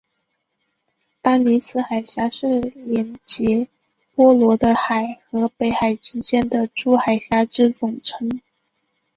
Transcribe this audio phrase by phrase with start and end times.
[1.21, 3.67] 丹尼斯海峡是连结
[4.15, 8.41] 波罗的海和北海之间的诸海峡之总称。